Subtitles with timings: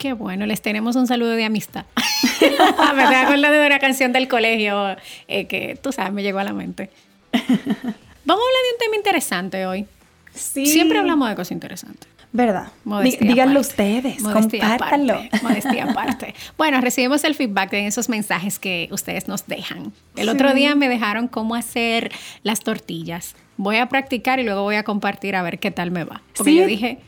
[0.00, 1.84] Qué bueno, les tenemos un saludo de amistad.
[2.40, 4.96] me estoy acordando de una canción del colegio
[5.28, 6.88] eh, que tú sabes, me llegó a la mente.
[7.34, 9.84] Vamos a hablar de un tema interesante hoy.
[10.32, 10.64] Sí.
[10.64, 12.08] Siempre hablamos de cosas interesantes.
[12.32, 12.68] ¿Verdad?
[12.84, 13.68] Modestia díganlo aparte.
[13.82, 15.14] ustedes, Modestia compártanlo.
[15.16, 16.34] aparte, modestia aparte.
[16.56, 19.92] Bueno, recibimos el feedback de esos mensajes que ustedes nos dejan.
[20.16, 20.30] El Sí.
[20.30, 22.10] otro día me dejaron cómo hacer
[22.42, 23.34] las tortillas.
[23.58, 26.22] Voy a practicar y luego voy a compartir a ver qué tal me va.
[26.34, 26.56] Porque Sí.
[26.58, 26.98] yo dije,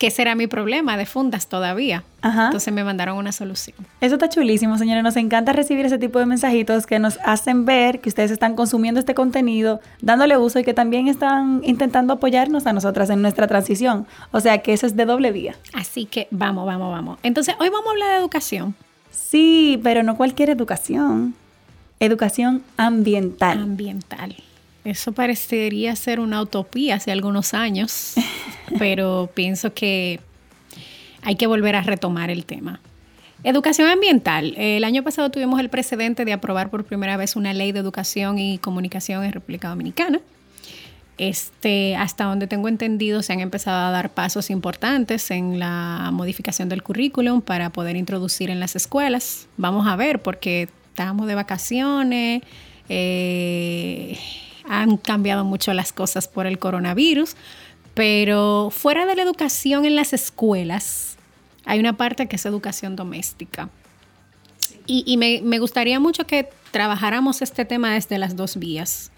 [0.00, 2.04] ¿qué será mi problema de fundas todavía?
[2.22, 2.46] Ajá.
[2.46, 3.76] Entonces me mandaron una solución.
[4.00, 5.04] Eso está chulísimo, señores.
[5.04, 8.98] Nos encanta recibir ese tipo de mensajitos que nos hacen ver que ustedes están consumiendo
[8.98, 14.06] este contenido, dándole uso y que también están intentando apoyarnos a nosotras en nuestra transición.
[14.30, 15.54] O sea que eso es de doble vía.
[15.74, 17.18] Así que vamos, vamos, vamos.
[17.22, 18.74] Entonces, hoy vamos a hablar de educación
[19.10, 21.34] Sí, pero no cualquier educación.
[21.98, 23.58] Educación ambiental.
[23.58, 24.34] ambiental.
[24.84, 28.14] Eso parecería ser una utopía hace algunos años,
[28.78, 30.20] pero pienso que
[31.22, 32.80] hay que volver a retomar el tema.
[33.42, 34.54] Educación ambiental.
[34.56, 38.38] El año pasado tuvimos el precedente de aprobar por primera vez una ley de educación
[38.38, 40.20] y comunicación en República Dominicana.
[41.16, 46.70] Este, hasta donde tengo entendido, se han empezado a dar pasos importantes en la modificación
[46.70, 49.46] del currículum para poder introducir en las escuelas.
[49.58, 52.42] Vamos a ver, porque estábamos de vacaciones,
[52.88, 54.18] eh,
[54.70, 57.34] han cambiado mucho las cosas por el coronavirus,
[57.94, 61.16] pero fuera de la educación en las escuelas,
[61.64, 63.68] hay una parte que es educación doméstica.
[64.86, 69.12] Y, me, me gustaría mucho que trabajáramos este tema desde las dos vías,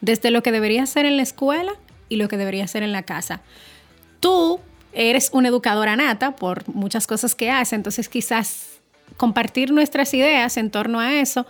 [0.00, 1.72] desde lo que debería ser en la escuela
[2.08, 3.42] y lo que debería ser en la casa.
[4.20, 4.60] Tú
[4.92, 8.80] eres una educadora nata por muchas cosas que haces, entonces quizás
[9.16, 11.46] compartir nuestras ideas en torno a eso.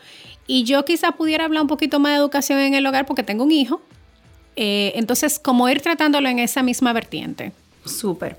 [0.50, 3.44] Y yo quizás pudiera hablar un poquito más de educación en el hogar porque tengo
[3.44, 3.82] un hijo.
[4.56, 7.52] Eh, entonces, como ir tratándolo en esa misma vertiente.
[7.84, 8.38] Súper.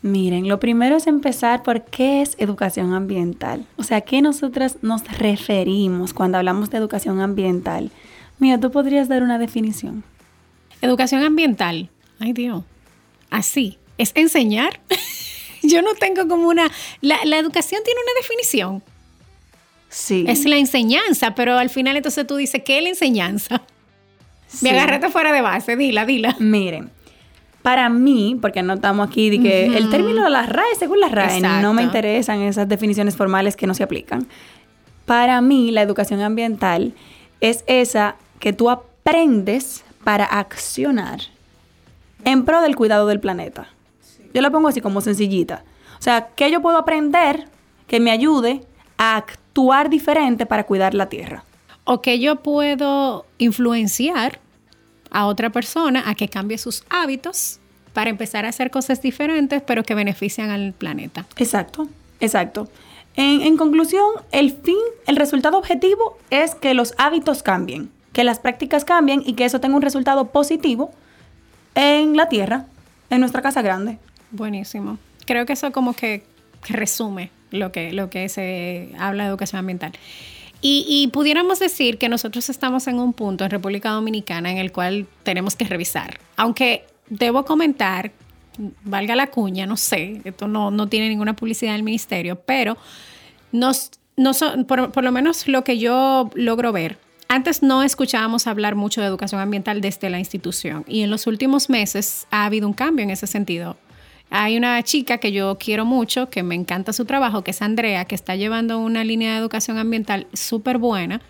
[0.00, 3.66] Miren, lo primero es empezar por qué es educación ambiental.
[3.76, 7.90] O sea, ¿a qué nosotras nos referimos cuando hablamos de educación ambiental?
[8.38, 10.02] Mira, tú podrías dar una definición.
[10.80, 11.90] Educación ambiental.
[12.18, 12.64] Ay Dios.
[13.30, 13.78] Así.
[13.98, 14.80] Es enseñar.
[15.62, 16.70] Yo no tengo como una...
[17.00, 18.82] La, la educación tiene una definición.
[19.94, 20.24] Sí.
[20.26, 23.62] Es la enseñanza, pero al final entonces tú dices, ¿qué es la enseñanza?
[24.48, 24.64] Sí.
[24.64, 25.76] Me agarraste fuera de base.
[25.76, 26.34] Dila, dila.
[26.40, 26.90] Miren,
[27.62, 31.08] para mí, porque no estamos aquí de que el término de la RAE, según la
[31.08, 31.62] RAE, Exacto.
[31.62, 34.26] no me interesan esas definiciones formales que no se aplican.
[35.06, 36.92] Para mí, la educación ambiental
[37.40, 41.20] es esa que tú aprendes para accionar
[42.24, 43.68] en pro del cuidado del planeta.
[44.34, 45.62] Yo la pongo así como sencillita.
[46.00, 47.46] O sea, que yo puedo aprender
[47.86, 48.60] que me ayude
[48.98, 49.43] a actuar
[49.88, 51.44] diferente para cuidar la tierra.
[51.84, 54.40] O que yo puedo influenciar
[55.10, 57.60] a otra persona a que cambie sus hábitos
[57.92, 61.24] para empezar a hacer cosas diferentes, pero que benefician al planeta.
[61.36, 61.88] Exacto,
[62.20, 62.68] exacto.
[63.14, 64.76] En, en conclusión, el fin,
[65.06, 69.60] el resultado objetivo es que los hábitos cambien, que las prácticas cambien y que eso
[69.60, 70.90] tenga un resultado positivo
[71.76, 72.66] en la tierra,
[73.10, 73.98] en nuestra casa grande.
[74.32, 74.98] Buenísimo.
[75.26, 76.24] Creo que eso como que
[76.68, 79.92] resume lo que, lo que se habla de educación ambiental.
[80.66, 85.06] Y, pudiéramos decir que nosotros estamos en un punto en República Dominicana en el cual
[85.22, 86.18] tenemos que revisar.
[86.36, 88.12] Aunque debo comentar,
[88.82, 92.78] valga la cuña, no sé, esto no, no tiene ninguna publicidad del ministerio, pero
[93.52, 96.96] nos, no so- por, por lo menos lo que yo logro ver,
[97.28, 101.68] antes no escuchábamos hablar mucho de educación ambiental desde la institución y en los últimos
[101.68, 103.76] meses ha habido un cambio en ese sentido.
[104.30, 108.04] Hay una chica que yo quiero mucho, que me encanta su trabajo, que es Andrea,
[108.04, 111.20] que está llevando una línea de educación ambiental súper buena.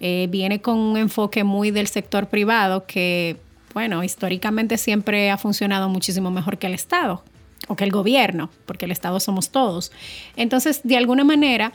[0.00, 3.36] Eh, viene con un enfoque muy del sector privado que,
[3.74, 7.22] bueno, históricamente siempre ha funcionado muchísimo mejor que el Estado
[7.68, 9.92] o que el gobierno, porque el Estado somos todos.
[10.36, 11.72] Entonces, de alguna manera,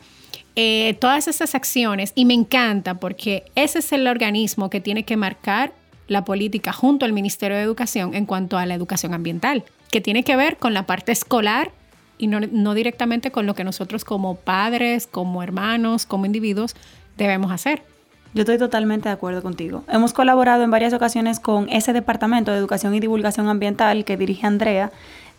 [0.56, 5.16] eh, todas esas acciones, y me encanta porque ese es el organismo que tiene que
[5.16, 5.74] marcar
[6.08, 10.24] la política junto al Ministerio de Educación en cuanto a la educación ambiental, que tiene
[10.24, 11.72] que ver con la parte escolar
[12.18, 16.76] y no, no directamente con lo que nosotros como padres, como hermanos, como individuos
[17.18, 17.84] debemos hacer.
[18.34, 19.84] Yo estoy totalmente de acuerdo contigo.
[19.88, 24.46] Hemos colaborado en varias ocasiones con ese departamento de educación y divulgación ambiental que dirige
[24.46, 24.92] Andrea.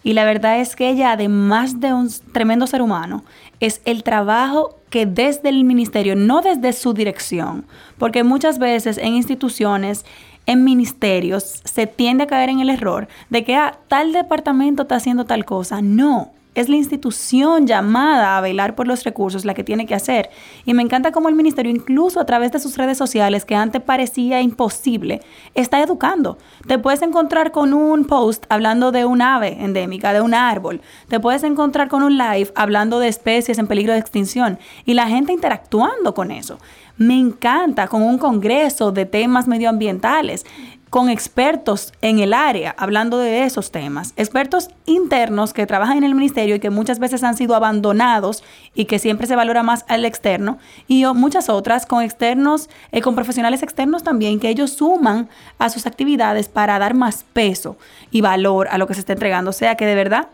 [0.03, 3.25] Y la verdad es que ella, además de un tremendo ser humano,
[3.61, 7.67] es el trabajo que desde el ministerio, no desde su dirección,
[7.99, 10.05] porque muchas veces en instituciones,
[10.49, 14.97] en ministerios, se tiende a caer en el error de que ah, tal departamento está
[14.97, 15.83] haciendo tal cosa.
[15.83, 20.31] No, es la institución llamada a velar por los recursos la que tiene que hacer.
[20.65, 23.83] Y me encanta cómo el ministerio, incluso a través de sus redes sociales, que antes
[23.83, 25.21] parecía imposible,
[25.55, 26.39] está educando.
[26.67, 30.81] Te puedes encontrar con un post hablando de un ave endémica, de un árbol.
[31.09, 34.59] Te puedes encontrar con un live hablando de especies en peligro de extinción.
[34.85, 36.59] Y la gente interactuando con eso.
[36.99, 40.45] Me encanta con un congreso de temas medioambientales
[40.91, 46.15] con expertos en el área hablando de esos temas, expertos internos que trabajan en el
[46.15, 48.43] ministerio y que muchas veces han sido abandonados
[48.75, 53.15] y que siempre se valora más al externo, y muchas otras con externos, eh, con
[53.15, 57.77] profesionales externos también, que ellos suman a sus actividades para dar más peso
[58.11, 59.51] y valor a lo que se está entregando.
[59.51, 60.29] O sea que de verdad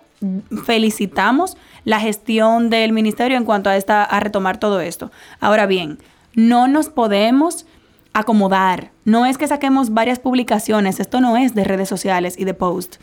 [0.64, 5.10] felicitamos la gestión del ministerio en cuanto a, esta, a retomar todo esto.
[5.40, 5.98] Ahora bien,
[6.34, 7.66] no nos podemos
[8.14, 8.92] acomodar.
[9.04, 12.96] No es que saquemos varias publicaciones, esto no es de redes sociales y de post.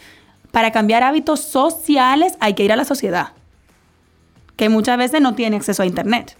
[0.51, 3.33] Para cambiar hábitos sociales hay que ir a la sociedad,
[4.55, 6.37] que muchas veces no tiene acceso a Internet.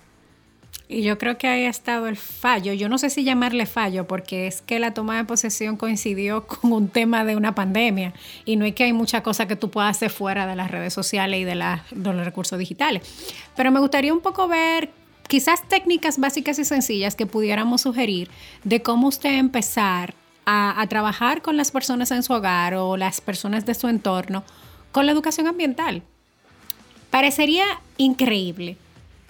[0.87, 2.73] Y yo creo que ahí ha estado el fallo.
[2.73, 6.73] Yo no sé si llamarle fallo, porque es que la toma de posesión coincidió con
[6.73, 8.13] un tema de una pandemia.
[8.43, 10.93] Y no es que hay mucha cosa que tú puedas hacer fuera de las redes
[10.93, 13.03] sociales y de, de los recursos digitales.
[13.55, 14.89] Pero me gustaría un poco ver
[15.31, 18.29] quizás técnicas básicas y sencillas que pudiéramos sugerir
[18.65, 20.13] de cómo usted empezar
[20.45, 24.43] a, trabajar con las personas en su hogar o las personas de su entorno
[24.91, 26.03] con la educación ambiental.
[27.11, 27.63] Parecería
[27.95, 28.75] increíble.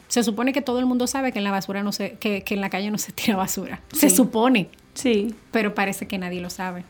[0.07, 2.61] Se supone que todo el mundo sabe que en la basura no se, que, en
[2.61, 3.81] la calle no se tira basura.
[3.93, 4.69] Se supone.
[4.95, 5.35] Sí.
[5.51, 6.83] Pero parece que nadie lo sabe.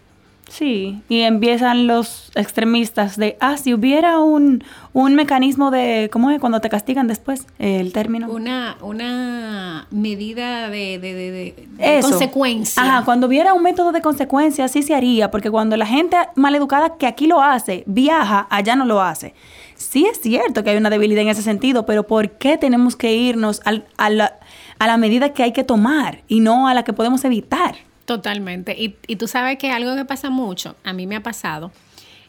[0.51, 6.59] Sí, y empiezan los extremistas de, ah, si hubiera un, mecanismo de, ¿cómo es cuando
[6.59, 7.48] te castigan después?
[7.57, 8.30] El término.
[8.30, 12.83] Una, una medida de, de, consecuencia.
[12.83, 16.97] Ajá, cuando hubiera un método de consecuencia, sí se haría, porque cuando la gente maleducada
[16.97, 19.33] que aquí lo hace, viaja, allá no lo hace.
[19.77, 23.15] Sí es cierto que hay una debilidad en ese sentido, pero ¿por qué tenemos que
[23.15, 24.38] irnos a, la,
[24.80, 27.75] a la medida que hay que tomar y no a la que podemos evitar?
[28.06, 28.75] Totalmente.
[28.77, 31.71] Y, y, tú sabes que algo que pasa mucho, a mí me ha pasado,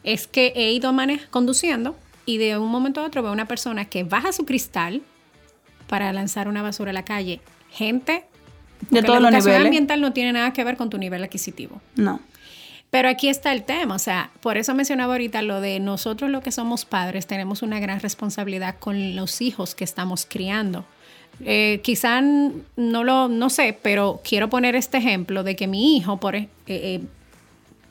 [0.05, 0.95] es que he ido
[1.31, 1.97] conduciendo
[2.27, 5.03] y de un momento a otro veo una persona que baja su cristal
[5.89, 7.41] para lanzar una basura a la calle.
[7.71, 8.25] Gente
[8.91, 9.67] de todos la los niveles.
[9.67, 11.81] ambiental no tiene nada que ver con tu nivel adquisitivo.
[11.97, 12.21] No.
[12.91, 16.43] Pero aquí está el tema, o sea, por eso mencionaba ahorita lo de nosotros lo
[16.43, 20.85] que somos padres tenemos una gran responsabilidad con los hijos que estamos criando.
[21.40, 26.19] Eh, quizá no lo, no sé, pero quiero poner este ejemplo de que mi hijo
[26.19, 27.00] por, eh, eh,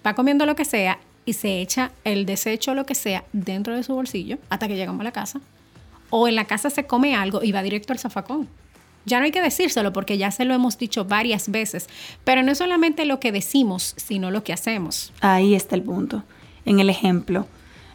[0.05, 3.83] va comiendo lo que sea y se echa el desecho lo que sea dentro de
[3.83, 5.41] su bolsillo hasta que llegamos a la casa.
[6.09, 8.47] O en la casa se come algo y va directo al zafacón.
[9.05, 11.89] Ya no hay que decírselo porque ya se lo hemos dicho varias veces,
[12.23, 15.11] pero no es solamente lo que decimos, sino lo que hacemos.
[15.21, 16.23] Ahí está el punto,
[16.65, 17.47] en el ejemplo.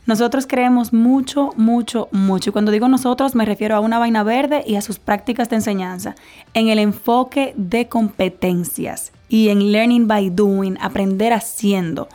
[0.06, 2.50] Nosotros creemos mucho, mucho, mucho.
[2.50, 5.56] Y cuando digo nosotros me refiero a una vaina verde y a sus prácticas de
[5.56, 6.14] enseñanza,
[6.54, 12.08] en el enfoque de competencias y en learning by doing, aprender haciendo.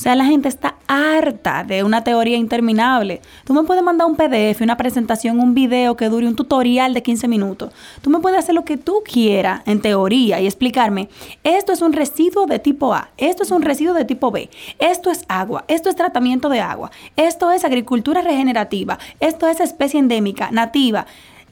[0.00, 3.20] O sea, la gente está harta de una teoría interminable.
[3.44, 7.02] Tú me puedes mandar un PDF, una presentación, un video que dure un tutorial de
[7.02, 7.70] 15 minutos.
[8.00, 11.10] Tú me puedes hacer lo que tú quieras en teoría y explicarme,
[11.44, 15.10] esto es un residuo de tipo A, esto es un residuo de tipo B, esto
[15.10, 20.50] es agua, esto es tratamiento de agua, esto es agricultura regenerativa, esto es especie endémica,
[20.50, 21.04] nativa.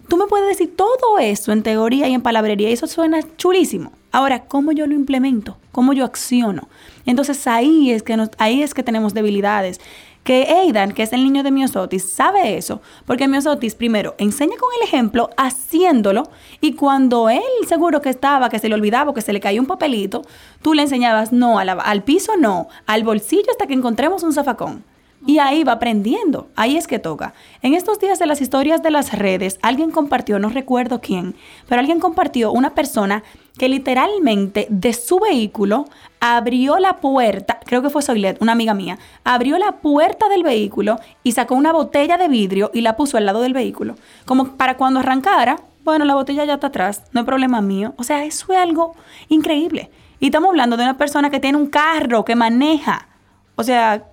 [0.09, 3.93] Tú me puedes decir todo eso en teoría y en palabrería y eso suena chulísimo.
[4.11, 5.59] Ahora, ¿cómo yo lo implemento?
[5.71, 6.69] ¿Cómo yo acciono?
[7.05, 9.81] Entonces ahí es que, ahí es que tenemos debilidades.
[10.25, 14.69] Que Aidan, que es el niño de Miosotis, sabe eso, porque Miosotis primero enseña con
[14.79, 19.33] el ejemplo haciéndolo y cuando él seguro que estaba, que se le olvidaba, que se
[19.35, 20.23] le cayó un papelito,
[20.63, 24.85] tú le enseñabas no, al piso no, al bolsillo hasta que encontremos un zafacón.
[25.27, 27.35] Y ahí va aprendiendo, ahí es que toca.
[27.61, 31.35] En estos días de las historias de las redes, alguien compartió, no recuerdo quién,
[31.69, 33.25] pero alguien compartió una persona
[33.59, 35.87] que literalmente de su vehículo
[36.21, 40.99] abrió la puerta, creo que fue Soilet, una amiga mía, abrió la puerta del vehículo
[41.25, 43.97] y sacó una botella de vidrio y la puso al lado del vehículo.
[44.25, 47.95] Como para cuando arrancara, bueno, la botella ya está atrás, no hay problema mío.
[47.97, 48.95] O sea, eso es algo
[49.29, 49.91] increíble.
[50.21, 53.09] Y estamos hablando de una persona que tiene un carro, que maneja.
[53.57, 54.05] O sea,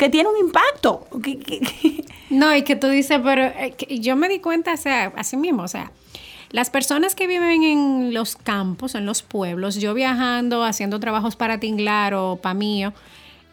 [0.00, 1.06] que tiene un impacto.
[2.30, 5.62] No, y que tú dices, pero eh, yo me di cuenta, o sea, así mismo,
[5.64, 5.92] o sea,
[6.50, 11.60] las personas que viven en los campos, en los pueblos, yo viajando, haciendo trabajos para
[11.60, 12.94] Tinglar o para mío,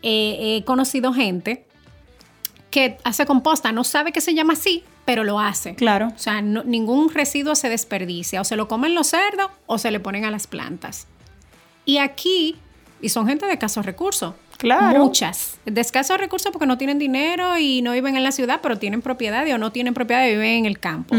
[0.02, 1.66] he conocido gente
[2.72, 5.76] que hace composta, no sabe que se llama así, pero lo hace.
[5.76, 6.14] Claro.
[6.16, 10.00] O sea, ningún residuo se desperdicia, o se lo comen los cerdos o se le
[10.00, 11.08] ponen a las plantas.
[11.84, 12.56] Y aquí,
[13.02, 14.34] y son gente de escasos recursos.
[14.58, 15.06] Claro.
[15.06, 15.60] Muchas.
[15.66, 19.02] De escasos recursos porque no tienen dinero y no viven en la ciudad, pero tienen
[19.02, 21.16] propiedad o no tienen propiedad y viven en el campo.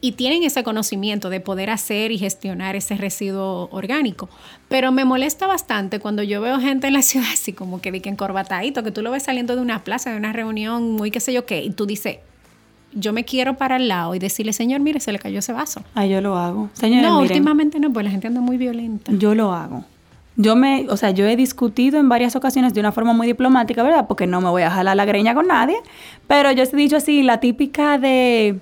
[0.00, 4.28] Y tienen ese conocimiento de poder hacer y gestionar ese residuo orgánico.
[4.68, 8.16] Pero me molesta bastante cuando yo veo gente en la ciudad así como que en
[8.16, 11.32] corbatadito, que tú lo ves saliendo de una plaza, de una reunión, muy qué sé
[11.32, 12.18] yo qué, y tú dices,
[12.94, 15.82] yo me quiero para el lado y decirle, señor, mire, se le cayó ese vaso.
[15.94, 16.68] Ah, yo lo hago.
[16.74, 19.12] Señor, no, últimamente no, pues la gente anda muy violenta.
[19.14, 19.84] Yo lo hago.
[20.36, 23.82] Yo me, o sea, yo he discutido en varias ocasiones de una forma muy diplomática,
[23.82, 24.06] ¿verdad?
[24.08, 25.76] Porque no me voy a jalar la greña con nadie.
[26.26, 28.60] Pero yo he dicho así, la típica de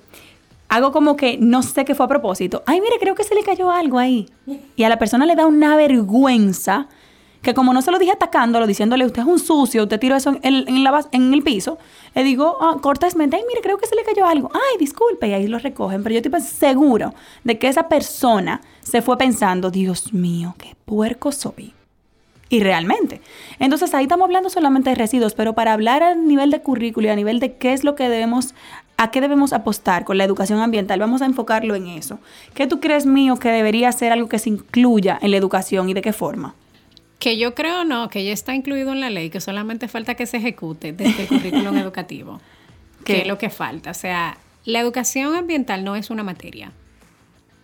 [0.67, 2.63] hago como que no sé qué fue a propósito.
[2.65, 4.29] Ay, mire, creo que se le cayó algo ahí.
[4.75, 6.87] Y a la persona le da una vergüenza
[7.41, 10.37] que como no se lo dije atacándolo, diciéndole, usted es un sucio, usted tiró eso
[10.41, 11.79] en, el piso,
[12.13, 14.51] le digo ah, cortésmente, ay, mire, creo que se le cayó algo.
[14.53, 16.03] Ay, disculpe, y ahí lo recogen.
[16.03, 17.13] Pero yo estoy seguro
[17.43, 21.73] de que esa persona se fue pensando, Dios mío, qué puerco soy.
[22.49, 23.21] Y realmente.
[23.59, 27.09] Entonces ahí estamos hablando solamente de residuos, pero para hablar a nivel de currículo y
[27.09, 28.53] a nivel de qué es lo que debemos,
[28.97, 32.19] a qué debemos apostar con la educación ambiental, vamos a enfocarlo en eso.
[32.53, 35.93] ¿Qué tú crees mío que debería ser algo que se incluya en la educación y
[35.93, 36.55] de qué forma?
[37.19, 40.25] Que yo creo no, que ya está incluido en la ley, que solamente falta que
[40.25, 42.41] se ejecute desde el currículum educativo.
[43.05, 43.21] ¿Qué?
[43.21, 43.91] es lo que falta.
[43.91, 46.73] O sea, la educación ambiental no es una materia.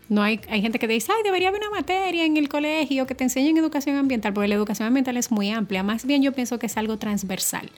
[0.10, 3.16] No hay, hay gente que dice, ay, debería haber una materia en el colegio que
[3.16, 5.84] te enseñen educación ambiental, porque la educación ambiental es muy amplia.
[5.84, 7.70] Más bien yo pienso que es algo transversal.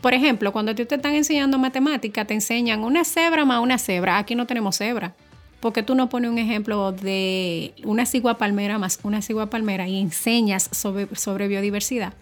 [0.00, 4.18] Por ejemplo, cuando te están enseñando matemática, te enseñan una cebra más una cebra.
[4.18, 5.14] Aquí no tenemos cebra.
[5.60, 9.88] ¿Por qué tú no pones un ejemplo de una cigua palmera más una cigua palmera
[9.88, 12.14] y enseñas sobre, sobre biodiversidad?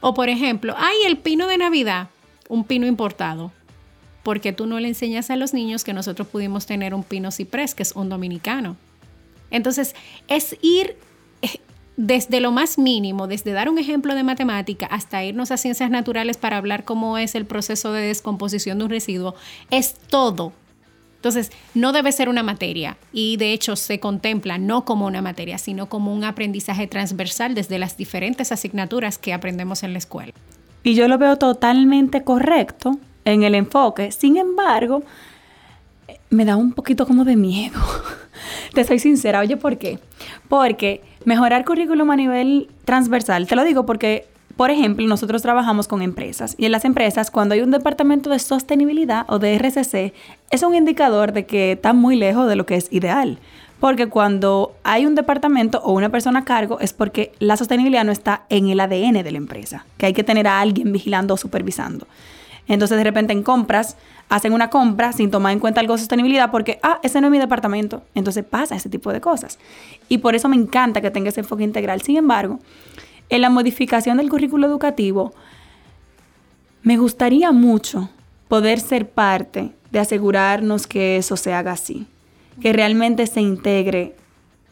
[0.00, 2.08] O por ejemplo, hay el pino de Navidad,
[2.50, 3.50] un pino importado.
[4.28, 7.30] ¿Por qué tú no le enseñas a los niños que nosotros pudimos tener un pino
[7.30, 8.76] ciprés, que es un dominicano?
[9.50, 9.94] Entonces,
[10.28, 10.98] es ir
[11.40, 11.60] eh,
[11.96, 16.36] desde lo más mínimo, desde dar un ejemplo de matemática hasta irnos a ciencias naturales
[16.36, 19.34] para hablar cómo es el proceso de descomposición de un residuo,
[19.70, 20.52] es todo
[21.16, 25.56] entonces, no debe ser una materia y de hecho se contempla no como una materia,
[25.58, 30.32] sino como un aprendizaje transversal desde las diferentes asignaturas que aprendemos en la escuela.
[30.84, 32.98] Y yo lo veo totalmente correcto
[33.32, 34.12] en el enfoque.
[34.12, 35.02] Sin embargo,
[36.30, 37.80] me da un poquito como de miedo.
[38.74, 39.40] te soy sincera.
[39.40, 39.98] Oye, ¿por qué?
[40.48, 44.26] Porque mejorar currículum a nivel transversal, te lo digo porque
[44.58, 48.40] por ejemplo, nosotros trabajamos con empresas y en las empresas cuando hay un departamento de
[48.40, 50.12] sostenibilidad o de RCC
[50.50, 53.38] es un indicador de que está muy lejos de lo que es ideal.
[53.78, 58.10] Porque cuando hay un departamento o una persona a cargo es porque la sostenibilidad no
[58.10, 61.36] está en el ADN de la empresa, que hay que tener a alguien vigilando o
[61.36, 62.08] supervisando.
[62.68, 63.96] Entonces de repente en compras
[64.28, 67.30] hacen una compra sin tomar en cuenta algo de sostenibilidad porque, ah, ese no es
[67.30, 68.02] mi departamento.
[68.14, 69.58] Entonces pasa ese tipo de cosas.
[70.08, 72.02] Y por eso me encanta que tenga ese enfoque integral.
[72.02, 72.60] Sin embargo,
[73.30, 75.32] en la modificación del currículo educativo,
[76.82, 78.10] me gustaría mucho
[78.48, 82.06] poder ser parte de asegurarnos que eso se haga así,
[82.60, 84.14] que realmente se integre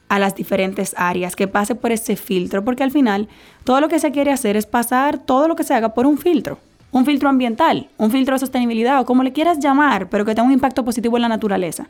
[0.09, 3.29] a las diferentes áreas, que pase por ese filtro, porque al final
[3.65, 6.17] todo lo que se quiere hacer es pasar todo lo que se haga por un
[6.17, 6.59] filtro,
[6.97, 10.47] un filtro ambiental, un filtro de sostenibilidad o como le quieras llamar, pero que tenga
[10.47, 11.89] un impacto positivo en la naturaleza.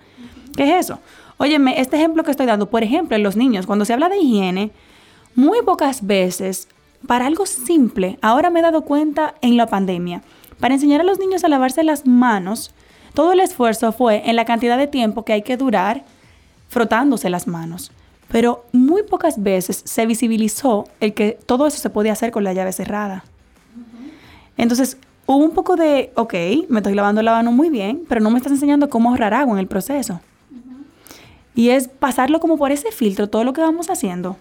[0.56, 0.98] ¿Qué es eso?
[1.36, 4.18] Óyeme, este ejemplo que estoy dando, por ejemplo, en los niños, cuando se habla de
[4.18, 4.72] higiene,
[5.36, 6.66] muy pocas veces,
[7.06, 10.22] para algo simple, ahora me he dado cuenta en la pandemia,
[10.58, 12.72] para enseñar a los niños a lavarse las manos,
[13.14, 16.02] todo el esfuerzo fue en la cantidad de tiempo que hay que durar
[16.68, 17.92] frotándose las manos.
[18.26, 22.54] Pero muy pocas veces se visibilizó el que todo eso se podía hacer con la
[22.54, 23.22] llave cerrada.
[24.56, 24.96] Entonces,
[25.26, 26.34] hubo un poco de, ok,
[26.68, 29.54] me estoy lavando la mano muy bien, pero no me estás enseñando cómo ahorrar agua
[29.54, 30.20] en el proceso.
[31.54, 34.36] Y es pasarlo como por ese filtro, todo lo que vamos haciendo.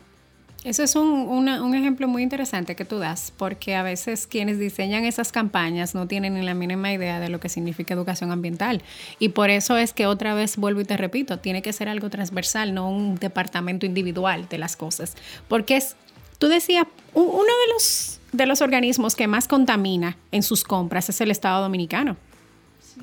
[0.65, 5.31] Eso es un, ejemplo muy interesante que tú das, porque a veces quienes diseñan esas
[5.31, 8.81] campañas no tienen ni la mínima idea de lo que significa educación ambiental.
[9.19, 12.09] Y por eso es que otra vez vuelvo y te repito, tiene que ser algo
[12.09, 15.15] transversal, no un departamento individual de las cosas.
[15.47, 15.95] Porque es,
[16.39, 21.21] tú decías, uno de los, de los organismos que más contamina en sus compras es
[21.21, 22.17] el Estado Dominicano.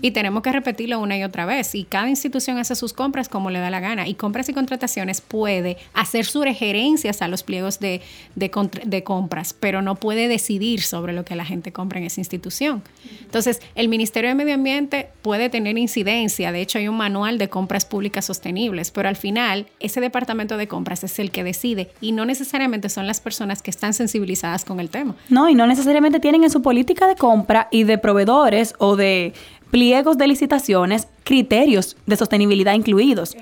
[0.02, 1.74] Y tenemos que repetirlo una y otra vez.
[1.74, 4.08] Y cada institución hace sus compras como le da la gana.
[4.08, 8.02] Y compras y contrataciones puede hacer sugerencias a los pliegos de,
[8.34, 12.82] de, compras, pero no puede decidir sobre lo que la gente compra en esa institución.
[13.22, 16.50] Entonces, el Ministerio de Medio Ambiente puede tener incidencia.
[16.50, 20.66] De hecho, hay un manual de compras públicas sostenibles, pero al final, ese departamento de
[20.66, 24.80] compras es el que decide y no necesariamente son las personas que están sensibilizadas con
[24.80, 25.14] el tema.
[25.28, 29.32] No, y no necesariamente tienen en su política de compra y de proveedores o de
[29.72, 33.34] pliegos de licitaciones, criterios de sostenibilidad incluidos.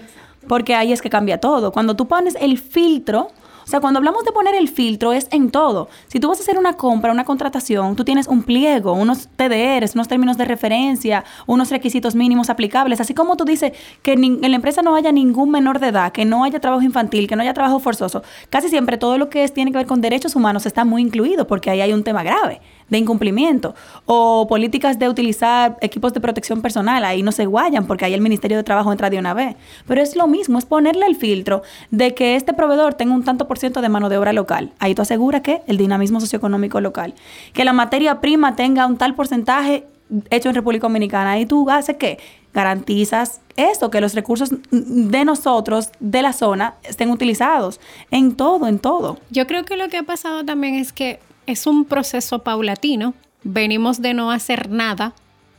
[0.47, 1.73] Porque ahí es que cambia todo.
[1.73, 3.29] Cuando tú pones el filtro,
[3.65, 5.89] o sea, cuando hablamos de poner el filtro es en todo.
[6.07, 9.97] Si tú vas a hacer una compra, una contratación, tú tienes un pliego, unos TDRs,
[9.97, 13.73] unos términos de referencia, unos requisitos mínimos aplicables, así como tú dices
[14.03, 17.27] que en la empresa no haya ningún menor de edad, que no haya trabajo infantil,
[17.27, 18.23] que no haya trabajo forzoso.
[18.51, 21.49] Casi siempre todo lo que es, tiene que ver con derechos humanos está muy incluido
[21.49, 23.75] porque ahí hay un tema grave de incumplimiento.
[24.05, 28.21] O políticas de utilizar equipos de protección personal, ahí no se guayan porque ahí el
[28.21, 29.57] Ministerio de Trabajo entra de una vez.
[29.87, 33.49] Pero es lo mismo, es ponerle el filtro de que este proveedor tenga un tanto
[33.49, 34.73] por ciento de mano de obra local.
[34.79, 37.15] Ahí tú aseguras que el dinamismo socioeconómico local.
[37.53, 39.85] Que la materia prima tenga un tal porcentaje
[40.31, 41.33] hecho en República Dominicana.
[41.33, 42.19] Ahí tú haces qué?
[42.53, 47.81] Garantizas esto, que los recursos de nosotros, de la zona, estén utilizados
[48.11, 49.19] en todo, en todo.
[49.31, 51.21] Yo creo que lo que ha pasado también es que
[51.51, 53.15] es un proceso paulatino.
[53.43, 55.15] Venimos de no hacer nada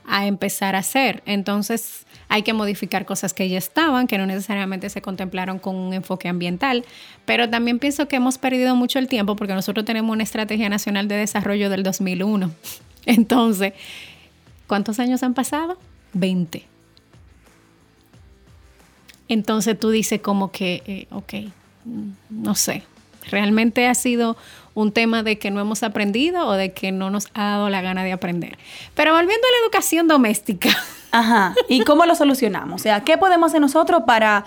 [0.05, 1.21] a empezar a hacer.
[1.25, 5.93] Entonces hay que modificar cosas que ya estaban, que no necesariamente se contemplaron con un
[5.93, 6.86] enfoque ambiental.
[7.25, 11.07] Pero también pienso que hemos perdido mucho el tiempo porque nosotros tenemos una estrategia nacional
[11.07, 12.51] de desarrollo del 2001.
[13.05, 13.74] Entonces,
[14.67, 15.77] ¿cuántos años han pasado?
[16.13, 16.65] 20.
[19.27, 21.33] Entonces tú dices como que, eh, ok,
[22.29, 22.83] no sé,
[23.29, 24.36] realmente ha sido
[24.74, 27.82] un tema de que no hemos aprendido o de que no nos ha dado la
[27.82, 28.58] gana de aprender.
[28.96, 30.70] Pero volviendo a la educación doméstica.
[31.12, 31.54] Ajá.
[31.68, 32.82] ¿Y cómo lo solucionamos?
[32.82, 34.46] O sea, ¿qué podemos hacer nosotros para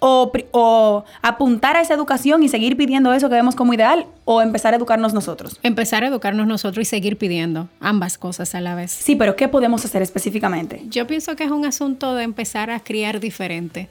[0.00, 4.72] o, apuntar a esa educación y seguir pidiendo eso que vemos como ideal o empezar
[4.72, 5.58] a educarnos nosotros?
[5.62, 8.92] Empezar a educarnos nosotros y seguir pidiendo ambas cosas a la vez.
[8.92, 10.82] Sí, pero ¿qué podemos hacer específicamente?
[10.88, 13.88] Yo pienso que es un asunto de empezar a criar diferente.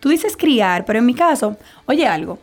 [0.00, 2.38] Tú dices criar, pero en mi caso, oye algo,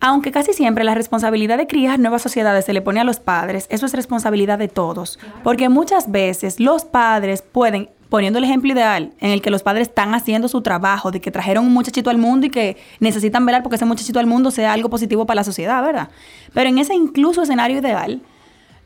[0.00, 3.66] aunque casi siempre la responsabilidad de criar nuevas sociedades se le pone a los padres,
[3.70, 5.18] eso es responsabilidad de todos.
[5.42, 9.88] Porque muchas veces los padres pueden, poniendo el ejemplo ideal, en el que los padres
[9.88, 13.62] están haciendo su trabajo, de que trajeron un muchachito al mundo y que necesitan velar
[13.62, 16.08] porque ese muchachito al mundo sea algo positivo para la sociedad, ¿verdad?
[16.52, 18.20] Pero en ese incluso escenario ideal,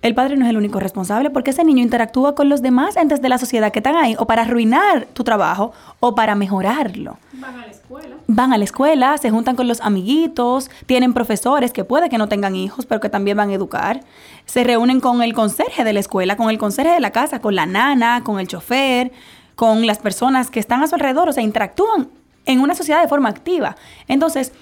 [0.01, 3.21] el padre no es el único responsable porque ese niño interactúa con los demás entes
[3.21, 7.19] de la sociedad que están ahí o para arruinar tu trabajo o para mejorarlo.
[7.33, 8.17] Van a la escuela.
[8.29, 12.29] Van a la escuela, se juntan con los amiguitos, tienen profesores que puede que no
[12.29, 14.01] tengan hijos, pero que también van a educar.
[14.45, 17.57] Se reúnen con el conserje de la escuela, con el conserje de la casa, con
[17.57, 19.11] la nana, con el chofer,
[19.57, 22.09] con las personas que están a su alrededor, o sea, interactúan
[22.47, 23.75] en una sociedad de forma activa.
[24.07, 24.53] Entonces,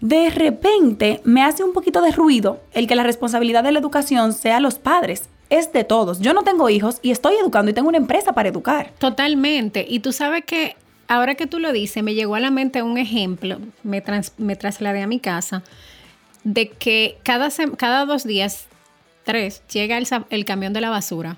[0.00, 4.32] de repente me hace un poquito de ruido el que la responsabilidad de la educación
[4.32, 5.28] sea los padres.
[5.48, 6.20] Es de todos.
[6.20, 8.92] Yo no tengo hijos y estoy educando y tengo una empresa para educar.
[8.98, 9.86] Totalmente.
[9.88, 10.76] Y tú sabes que
[11.08, 14.02] ahora que tú lo dices, me llegó a la mente un ejemplo, me,
[14.38, 15.62] me trasladé a mi casa,
[16.42, 18.66] de que cada, cada dos días,
[19.24, 21.36] tres, llega el, camión de la basura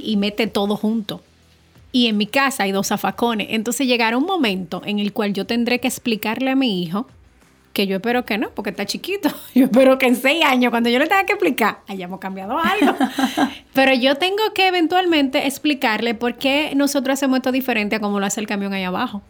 [0.00, 1.22] y mete todo junto.
[1.92, 3.48] Y en mi casa hay dos zafacones.
[3.50, 7.06] Entonces llegará un momento en el cual yo tendré que explicarle a mi hijo
[7.72, 9.30] que yo espero que no, porque está chiquito.
[9.54, 12.96] Yo espero que en seis años, cuando yo le tenga que explicar, hayamos cambiado algo.
[13.74, 18.26] Pero yo tengo que eventualmente explicarle por qué nosotros hacemos esto diferente a como lo
[18.26, 19.22] hace el camión ahí abajo.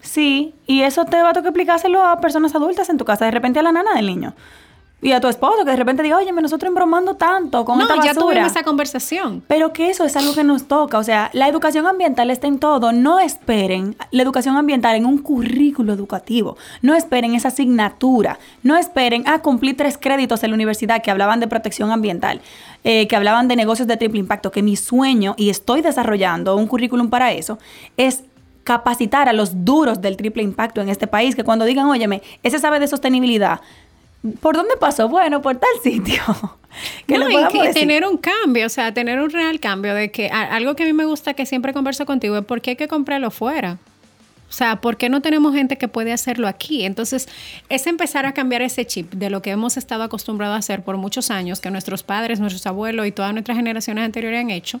[0.00, 3.32] Sí, y eso te va a tocar explicárselo a personas adultas en tu casa, de
[3.32, 4.34] repente a la nana del niño.
[5.00, 8.12] Y a tu esposo que de repente diga, oye, nosotros embromando tanto con esta basura.
[8.12, 9.44] ya tuvimos esa conversación.
[9.46, 10.98] Pero que eso es algo que nos toca.
[10.98, 12.90] O sea, la educación ambiental está en todo.
[12.90, 16.56] No esperen la educación ambiental en un currículo educativo.
[16.82, 18.40] No esperen esa asignatura.
[18.64, 22.40] No esperen a cumplir tres créditos en la universidad que hablaban de protección ambiental,
[22.82, 24.50] eh, que hablaban de negocios de triple impacto.
[24.50, 27.58] Que mi sueño, y estoy desarrollando un currículum para eso,
[27.96, 28.24] es
[28.64, 31.36] capacitar a los duros del triple impacto en este país.
[31.36, 33.60] Que cuando digan, óyeme, ese sabe de sostenibilidad
[34.40, 35.08] ¿Por dónde pasó?
[35.08, 36.22] Bueno, por tal sitio.
[37.06, 40.28] que no, y que tener un cambio, o sea, tener un real cambio de que
[40.28, 42.88] algo que a mí me gusta que siempre converso contigo es por qué hay que
[42.88, 43.78] comprarlo fuera.
[44.48, 46.84] O sea, ¿por qué no tenemos gente que puede hacerlo aquí?
[46.84, 47.28] Entonces,
[47.68, 50.96] es empezar a cambiar ese chip de lo que hemos estado acostumbrados a hacer por
[50.96, 54.80] muchos años, que nuestros padres, nuestros abuelos y todas nuestras generaciones anteriores han hecho,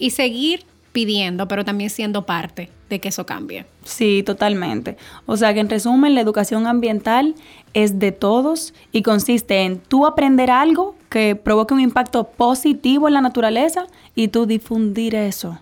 [0.00, 0.64] y seguir
[0.94, 3.66] pidiendo, pero también siendo parte de que eso cambie.
[3.84, 4.96] Sí, totalmente.
[5.26, 7.34] O sea que en resumen, la educación ambiental
[7.74, 13.14] es de todos y consiste en tú aprender algo que provoque un impacto positivo en
[13.14, 15.58] la naturaleza y tú difundir eso.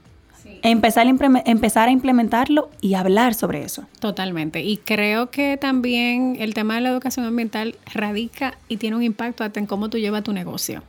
[0.60, 3.86] Empezar a, empezar a implementarlo y hablar sobre eso.
[4.00, 4.60] Totalmente.
[4.60, 9.44] Y creo que también el tema de la educación ambiental radica y tiene un impacto
[9.44, 10.82] hasta en cómo tú llevas tu negocio.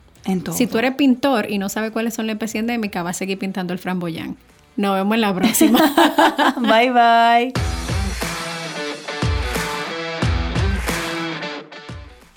[0.54, 3.38] Si tú eres pintor y no sabes cuáles son las especies endémicas, vas a seguir
[3.38, 4.38] pintando el framboyán.
[4.76, 5.80] Nos vemos en la próxima.
[6.58, 7.54] bye bye.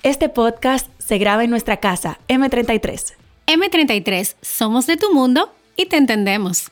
[0.03, 3.13] Este podcast se graba en nuestra casa, M33.
[3.47, 6.71] M33, somos de tu mundo y te entendemos.